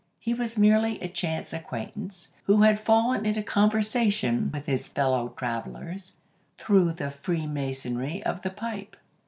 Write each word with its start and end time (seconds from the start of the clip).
He 0.19 0.33
was 0.33 0.57
merely 0.57 0.99
a 0.99 1.07
chance 1.07 1.53
acquaintance, 1.53 2.29
who 2.45 2.63
had 2.63 2.79
fallen 2.79 3.23
into 3.23 3.43
conversation 3.43 4.49
with 4.51 4.65
his 4.65 4.87
fellow 4.87 5.29
travellers 5.37 6.13
through 6.57 6.93
the 6.93 7.11
freemasonry 7.11 8.23
of 8.23 8.41
the 8.41 8.49
pipe. 8.49 8.97